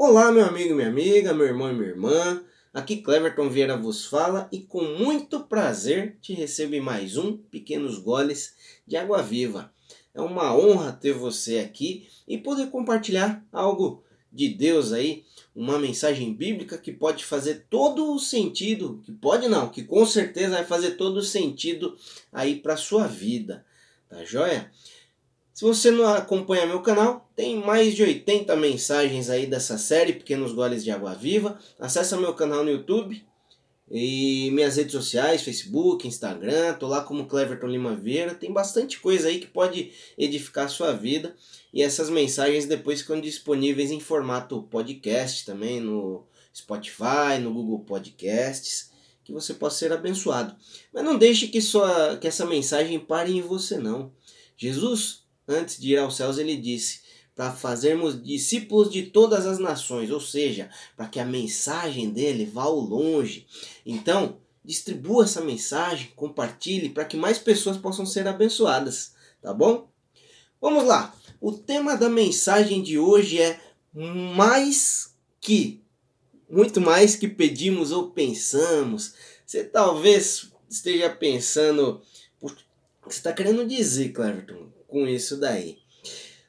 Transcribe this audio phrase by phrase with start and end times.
[0.00, 2.40] Olá, meu amigo, minha amiga, meu irmão e minha irmã.
[2.72, 7.98] Aqui Cleverton Vieira vos fala e com muito prazer te recebo em mais um Pequenos
[7.98, 8.54] Goles
[8.86, 9.72] de Água Viva.
[10.14, 16.32] É uma honra ter você aqui e poder compartilhar algo de Deus aí, uma mensagem
[16.32, 20.92] bíblica que pode fazer todo o sentido, que pode não, que com certeza vai fazer
[20.92, 21.96] todo o sentido
[22.32, 23.66] aí para sua vida.
[24.08, 24.70] Tá joia?
[25.58, 30.52] Se você não acompanha meu canal, tem mais de 80 mensagens aí dessa série Pequenos
[30.52, 31.58] Goles de Água Viva.
[31.80, 33.26] Acesse meu canal no YouTube
[33.90, 38.36] e minhas redes sociais, Facebook, Instagram, tô lá como Cleverton Lima Vieira.
[38.36, 41.34] Tem bastante coisa aí que pode edificar a sua vida.
[41.74, 48.92] E essas mensagens depois ficam disponíveis em formato podcast também no Spotify, no Google Podcasts,
[49.24, 50.54] que você possa ser abençoado.
[50.94, 54.12] Mas não deixe que, sua, que essa mensagem pare em você não.
[54.56, 57.00] Jesus antes de ir aos céus, ele disse
[57.34, 62.64] para fazermos discípulos de todas as nações, ou seja, para que a mensagem dele vá
[62.64, 63.46] ao longe.
[63.86, 69.88] Então, distribua essa mensagem, compartilhe para que mais pessoas possam ser abençoadas, tá bom?
[70.60, 71.14] Vamos lá.
[71.40, 73.60] O tema da mensagem de hoje é
[73.94, 75.80] mais que
[76.50, 79.14] muito mais que pedimos ou pensamos.
[79.46, 82.00] Você talvez esteja pensando,
[82.40, 82.56] você
[83.06, 84.77] está querendo dizer, Cleverton?
[84.88, 85.78] Com isso daí.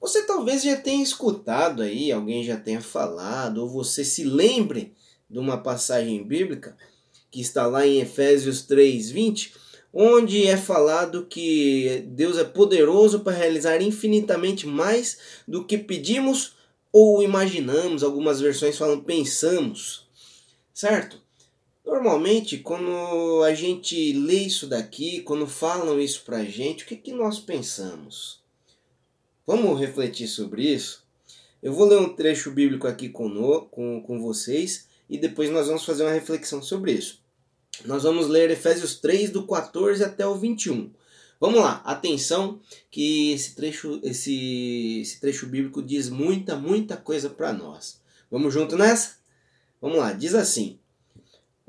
[0.00, 4.94] Você talvez já tenha escutado aí, alguém já tenha falado, ou você se lembre
[5.28, 6.74] de uma passagem bíblica
[7.30, 9.52] que está lá em Efésios 3:20,
[9.92, 16.54] onde é falado que Deus é poderoso para realizar infinitamente mais do que pedimos
[16.92, 20.08] ou imaginamos, algumas versões falam pensamos.
[20.72, 21.20] Certo?
[21.90, 27.12] Normalmente, quando a gente lê isso daqui, quando falam isso pra gente, o que, que
[27.12, 28.38] nós pensamos?
[29.44, 31.04] Vamos refletir sobre isso?
[31.60, 33.28] Eu vou ler um trecho bíblico aqui com,
[33.72, 37.20] com, com vocês e depois nós vamos fazer uma reflexão sobre isso.
[37.84, 40.92] Nós vamos ler Efésios 3, do 14 até o 21.
[41.40, 47.52] Vamos lá, atenção que esse trecho, esse, esse trecho bíblico diz muita, muita coisa para
[47.52, 48.00] nós.
[48.30, 49.16] Vamos junto nessa?
[49.82, 50.78] Vamos lá, diz assim: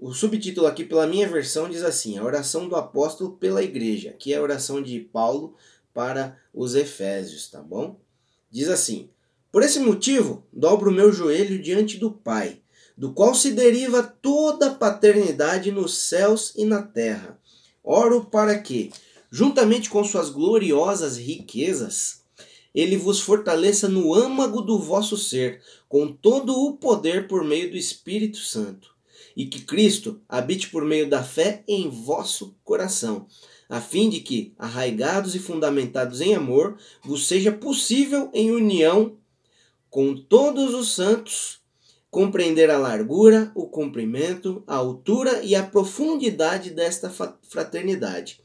[0.00, 4.32] o subtítulo aqui, pela minha versão, diz assim: A oração do apóstolo pela igreja, que
[4.32, 5.54] é a oração de Paulo
[5.92, 8.00] para os Efésios, tá bom?
[8.50, 9.10] Diz assim:
[9.52, 12.62] Por esse motivo, dobro o meu joelho diante do Pai,
[12.96, 17.38] do qual se deriva toda a paternidade nos céus e na terra.
[17.84, 18.90] Oro para que,
[19.30, 22.22] juntamente com suas gloriosas riquezas,
[22.74, 27.76] ele vos fortaleça no âmago do vosso ser, com todo o poder por meio do
[27.76, 28.98] Espírito Santo
[29.36, 33.26] e que Cristo habite por meio da fé em vosso coração,
[33.68, 39.16] a fim de que, arraigados e fundamentados em amor, vos seja possível em união
[39.88, 41.60] com todos os santos
[42.10, 47.08] compreender a largura, o comprimento, a altura e a profundidade desta
[47.42, 48.40] fraternidade.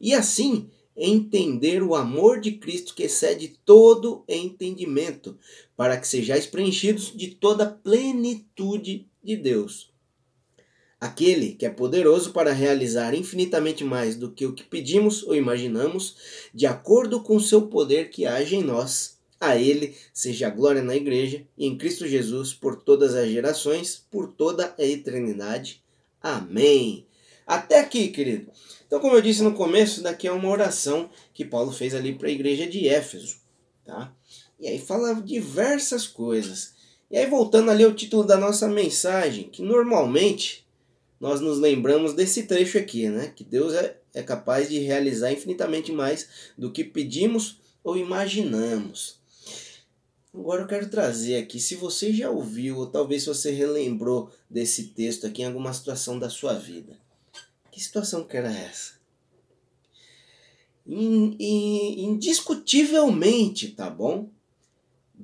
[0.00, 5.36] E assim entender o amor de Cristo que excede todo entendimento,
[5.76, 9.89] para que sejais preenchidos de toda a plenitude de Deus.
[11.00, 16.16] Aquele que é poderoso para realizar infinitamente mais do que o que pedimos ou imaginamos,
[16.52, 19.18] de acordo com o seu poder que age em nós.
[19.40, 24.04] A Ele seja a glória na Igreja e em Cristo Jesus por todas as gerações,
[24.10, 25.82] por toda a eternidade.
[26.22, 27.06] Amém.
[27.46, 28.52] Até aqui, querido.
[28.86, 32.28] Então, como eu disse no começo, daqui é uma oração que Paulo fez ali para
[32.28, 33.36] a igreja de Éfeso,
[33.86, 34.12] tá?
[34.60, 36.74] E aí fala diversas coisas.
[37.10, 40.66] E aí voltando ali ao título da nossa mensagem, que normalmente
[41.20, 43.30] nós nos lembramos desse trecho aqui, né?
[43.36, 46.26] Que Deus é, é capaz de realizar infinitamente mais
[46.56, 49.20] do que pedimos ou imaginamos.
[50.32, 55.26] Agora eu quero trazer aqui, se você já ouviu, ou talvez você relembrou desse texto
[55.26, 56.96] aqui em alguma situação da sua vida.
[57.70, 58.94] Que situação que era essa?
[60.86, 64.30] Indiscutivelmente, tá bom?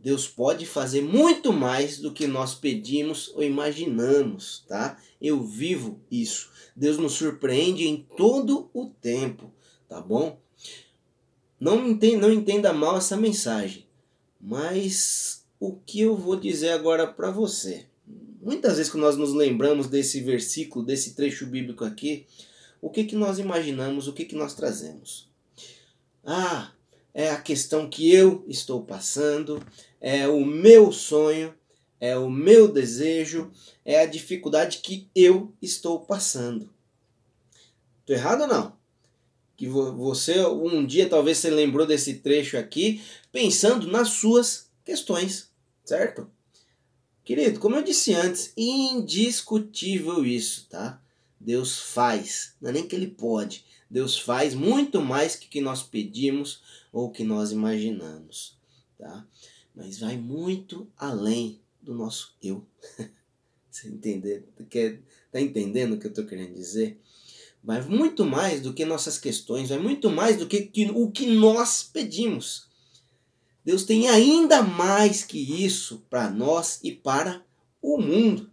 [0.03, 5.01] Deus pode fazer muito mais do que nós pedimos ou imaginamos, tá?
[5.21, 6.51] Eu vivo isso.
[6.75, 9.51] Deus nos surpreende em todo o tempo,
[9.89, 10.39] tá bom?
[11.59, 13.87] Não entenda, não entenda mal essa mensagem,
[14.39, 17.87] mas o que eu vou dizer agora para você?
[18.43, 22.27] Muitas vezes que nós nos lembramos desse versículo, desse trecho bíblico aqui,
[22.83, 25.28] o que que nós imaginamos, o que que nós trazemos?
[26.22, 26.72] Ah,
[27.16, 29.66] é a questão que eu estou passando,
[29.98, 31.54] é o meu sonho,
[31.98, 33.51] é o meu desejo,
[33.86, 36.71] é a dificuldade que eu estou passando.
[38.04, 38.77] Tô errado ou não?
[39.57, 43.03] Que você um dia talvez você lembrou desse trecho aqui
[43.33, 45.51] pensando nas suas questões,
[45.86, 46.30] certo?
[47.24, 51.01] Querido, como eu disse antes, indiscutível isso, tá?
[51.41, 53.65] Deus faz, não é nem que ele pode.
[53.91, 56.60] Deus faz muito mais que que nós pedimos
[56.92, 58.56] ou que nós imaginamos,
[58.98, 59.27] tá?
[59.74, 62.66] Mas vai muito além do nosso eu.
[63.71, 64.44] Você entender?
[64.71, 65.00] Quer,
[65.30, 66.98] tá entendendo o que eu estou querendo dizer?
[67.62, 71.27] Vai muito mais do que nossas questões, vai muito mais do que, que o que
[71.27, 72.68] nós pedimos.
[73.65, 77.44] Deus tem ainda mais que isso para nós e para
[77.83, 78.50] o mundo.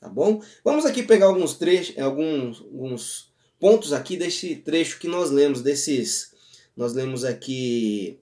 [0.00, 0.42] Tá bom?
[0.64, 6.32] Vamos aqui pegar alguns trechos, alguns, alguns pontos aqui desse trecho que nós lemos, desses.
[6.76, 8.18] Nós lemos aqui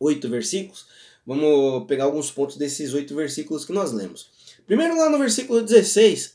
[0.00, 0.86] oito versículos.
[1.26, 4.30] Vamos pegar alguns pontos desses oito versículos que nós lemos.
[4.66, 6.34] Primeiro, lá no versículo 16,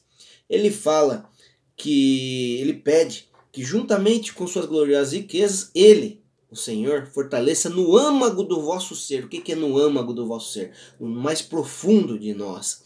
[0.50, 1.30] ele fala
[1.75, 6.21] que ele pede que, juntamente com suas gloriosas riquezas, ele,
[6.51, 9.25] o Senhor fortaleça no âmago do vosso ser.
[9.25, 10.74] O que é no âmago do vosso ser?
[11.00, 12.81] No mais profundo de nós.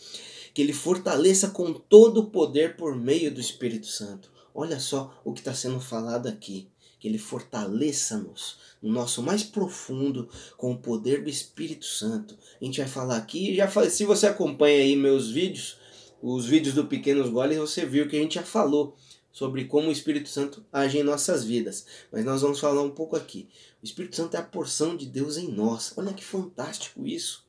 [0.54, 4.33] Que Ele fortaleça com todo o poder por meio do Espírito Santo.
[4.54, 6.70] Olha só o que está sendo falado aqui.
[7.00, 12.38] Que Ele fortaleça-nos no nosso mais profundo com o poder do Espírito Santo.
[12.62, 15.78] A gente vai falar aqui, já se você acompanha aí meus vídeos,
[16.22, 18.96] os vídeos do Pequenos Goles, você viu que a gente já falou
[19.32, 21.86] sobre como o Espírito Santo age em nossas vidas.
[22.12, 23.50] Mas nós vamos falar um pouco aqui.
[23.82, 25.92] O Espírito Santo é a porção de Deus em nós.
[25.98, 27.44] Olha que fantástico isso.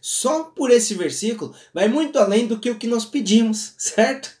[0.00, 4.35] Só por esse versículo vai muito além do que o que nós pedimos, certo?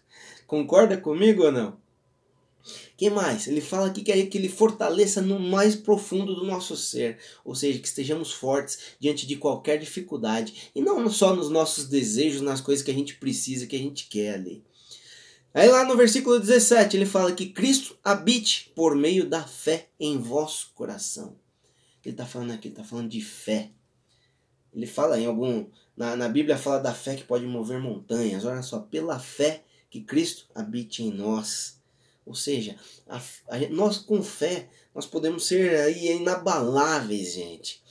[0.46, 1.76] Concorda comigo ou não?
[2.96, 3.46] que mais?
[3.46, 7.54] Ele fala aqui que é que ele fortaleça no mais profundo do nosso ser, ou
[7.54, 12.60] seja, que estejamos fortes diante de qualquer dificuldade e não só nos nossos desejos, nas
[12.60, 14.64] coisas que a gente precisa, que a gente quer ali.
[15.52, 20.18] Aí lá no versículo 17 ele fala que Cristo habite por meio da fé em
[20.18, 21.36] vosso coração.
[22.04, 23.70] Ele está falando aqui, ele está falando de fé.
[24.72, 25.66] Ele fala em algum.
[25.96, 28.44] Na, na Bíblia fala da fé que pode mover montanhas.
[28.44, 31.80] Olha só, pela fé que Cristo habite em nós.
[32.24, 33.18] Ou seja, a,
[33.48, 37.82] a, nós com fé, nós podemos ser aí inabaláveis, gente.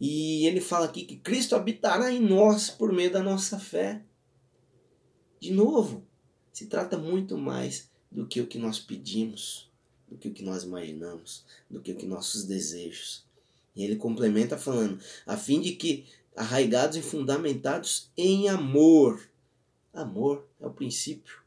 [0.00, 4.02] E ele fala aqui que Cristo habitará em nós por meio da nossa fé.
[5.40, 6.06] De novo,
[6.52, 9.70] se trata muito mais do que o que nós pedimos,
[10.08, 13.24] do que o que nós imaginamos, do que o que nossos desejos.
[13.74, 16.06] E ele complementa falando, a fim de que
[16.36, 19.28] arraigados e fundamentados em amor.
[19.92, 21.42] Amor é o princípio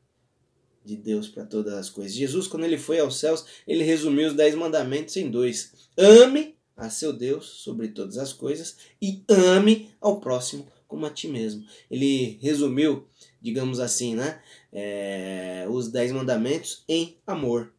[0.83, 2.15] de Deus para todas as coisas.
[2.15, 6.89] Jesus, quando ele foi aos céus, ele resumiu os dez mandamentos em dois: ame a
[6.89, 11.65] seu Deus sobre todas as coisas e ame ao próximo como a ti mesmo.
[11.89, 13.07] Ele resumiu,
[13.42, 17.74] digamos assim, né, é, os dez mandamentos em amor,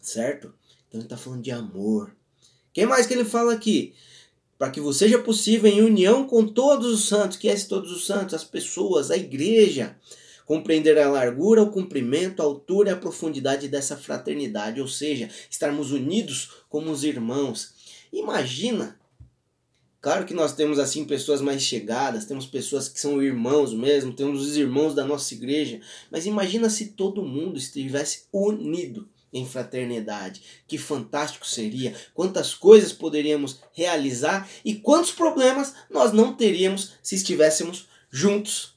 [0.00, 0.52] certo?
[0.88, 2.14] Então ele está falando de amor.
[2.72, 3.94] Quem mais que ele fala aqui?
[4.60, 8.04] Para que você seja possível em união com todos os santos, que é todos os
[8.04, 9.96] santos, as pessoas, a igreja,
[10.44, 15.92] compreender a largura, o comprimento, a altura e a profundidade dessa fraternidade, ou seja, estarmos
[15.92, 17.72] unidos como os irmãos.
[18.12, 19.00] Imagina
[19.98, 24.42] Claro que nós temos assim pessoas mais chegadas, temos pessoas que são irmãos mesmo, temos
[24.42, 25.80] os irmãos da nossa igreja,
[26.10, 30.42] mas imagina se todo mundo estivesse unido em fraternidade.
[30.66, 31.94] Que fantástico seria!
[32.14, 38.74] Quantas coisas poderíamos realizar e quantos problemas nós não teríamos se estivéssemos juntos,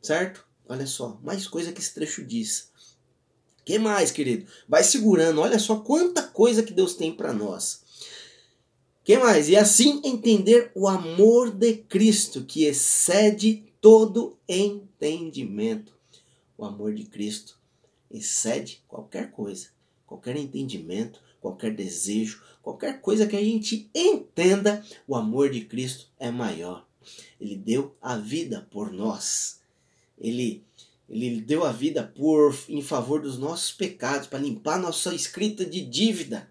[0.00, 0.44] certo?
[0.68, 2.70] Olha só, mais coisa que esse trecho diz.
[3.64, 4.46] Que mais, querido?
[4.68, 7.82] Vai segurando, olha só quanta coisa que Deus tem para nós
[9.04, 9.48] que mais?
[9.48, 15.92] E assim entender o amor de Cristo que excede todo entendimento.
[16.56, 17.58] O amor de Cristo
[18.10, 19.68] excede qualquer coisa,
[20.12, 26.30] qualquer entendimento, qualquer desejo, qualquer coisa que a gente entenda, o amor de Cristo é
[26.30, 26.86] maior.
[27.40, 29.62] Ele deu a vida por nós.
[30.18, 30.62] Ele
[31.08, 35.80] ele deu a vida por em favor dos nossos pecados, para limpar nossa escrita de
[35.80, 36.50] dívida.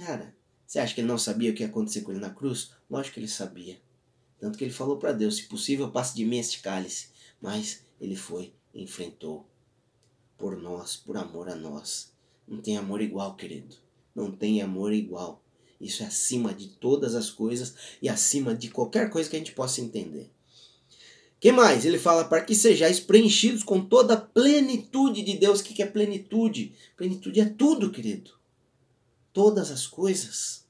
[0.00, 0.34] Cara,
[0.66, 2.72] você acha que ele não sabia o que ia acontecer com ele na cruz?
[2.90, 3.80] Lógico que ele sabia.
[4.38, 7.08] Tanto que ele falou para Deus: se possível, passe de mim este cálice.
[7.40, 9.46] Mas ele foi, enfrentou.
[10.36, 12.13] Por nós, por amor a nós.
[12.46, 13.76] Não tem amor igual, querido.
[14.14, 15.42] Não tem amor igual.
[15.80, 19.52] Isso é acima de todas as coisas e acima de qualquer coisa que a gente
[19.52, 20.30] possa entender.
[21.40, 21.84] que mais?
[21.84, 25.60] Ele fala para que sejais preenchidos com toda a plenitude de Deus.
[25.60, 26.72] O que é plenitude?
[26.96, 28.32] Plenitude é tudo, querido.
[29.32, 30.63] Todas as coisas.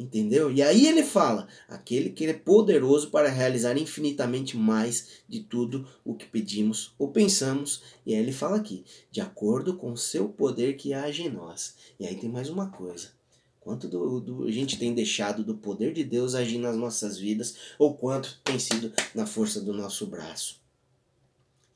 [0.00, 0.50] Entendeu?
[0.50, 6.14] E aí ele fala: aquele que é poderoso para realizar infinitamente mais de tudo o
[6.14, 7.82] que pedimos ou pensamos.
[8.06, 11.76] E aí ele fala aqui: de acordo com o seu poder que age em nós.
[12.00, 13.10] E aí tem mais uma coisa:
[13.60, 17.54] quanto do, do, a gente tem deixado do poder de Deus agir nas nossas vidas,
[17.78, 20.62] ou quanto tem sido na força do nosso braço.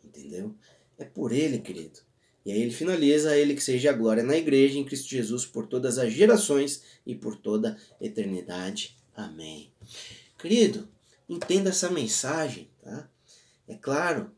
[0.02, 0.54] Entendeu?
[0.97, 2.00] É por Ele, querido.
[2.45, 5.47] E aí ele finaliza, a Ele que seja a glória na igreja, em Cristo Jesus,
[5.47, 8.97] por todas as gerações e por toda a eternidade.
[9.17, 9.71] Amém.
[10.39, 10.87] Querido,
[11.29, 13.09] entenda essa mensagem, tá?
[13.67, 14.31] É claro,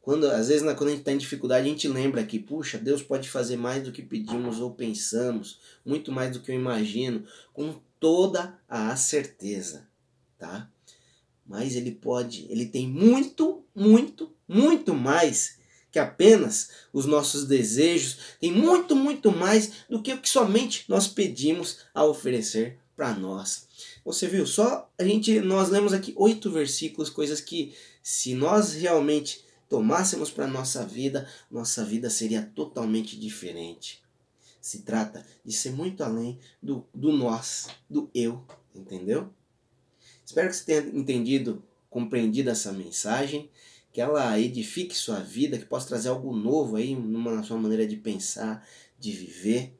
[0.00, 3.02] quando às vezes quando a gente está em dificuldade, a gente lembra que, puxa, Deus
[3.02, 7.78] pode fazer mais do que pedimos ou pensamos, muito mais do que eu imagino, com
[8.00, 9.86] toda a certeza,
[10.38, 10.68] tá?
[11.46, 15.57] Mas ele pode, ele tem muito, muito, muito mais
[15.90, 21.08] que apenas os nossos desejos, tem muito, muito mais do que o que somente nós
[21.08, 23.66] pedimos a oferecer para nós.
[24.04, 24.46] Você viu?
[24.46, 30.46] Só a gente nós lemos aqui oito versículos, coisas que se nós realmente tomássemos para
[30.46, 34.02] nossa vida, nossa vida seria totalmente diferente.
[34.60, 39.30] Se trata de ser muito além do, do nós, do eu, entendeu?
[40.24, 43.48] Espero que você tenha entendido, compreendido essa mensagem,
[43.98, 47.96] que ela edifique sua vida, que possa trazer algo novo aí numa sua maneira de
[47.96, 48.64] pensar,
[48.96, 49.76] de viver.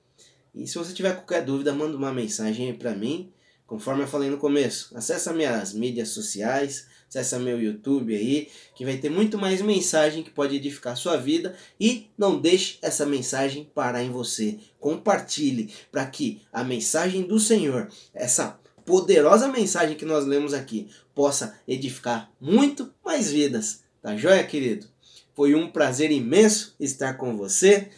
[0.52, 3.32] E se você tiver qualquer dúvida, manda uma mensagem para mim.
[3.64, 8.96] Conforme eu falei no começo, acessa minhas mídias sociais, acessa meu YouTube aí, que vai
[8.96, 14.02] ter muito mais mensagem que pode edificar sua vida e não deixe essa mensagem parar
[14.02, 14.58] em você.
[14.80, 21.56] Compartilhe para que a mensagem do Senhor, essa poderosa mensagem que nós lemos aqui, possa
[21.68, 23.86] edificar muito mais vidas.
[24.00, 24.86] Tá joia, querido?
[25.34, 27.88] Foi um prazer imenso estar com você.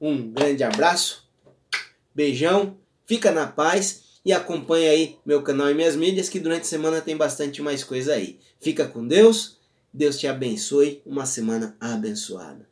[0.00, 1.28] Um grande abraço,
[2.14, 6.66] beijão, fica na paz e acompanha aí meu canal e minhas mídias que durante a
[6.66, 8.38] semana tem bastante mais coisa aí.
[8.60, 9.58] Fica com Deus,
[9.92, 12.71] Deus te abençoe, uma semana abençoada.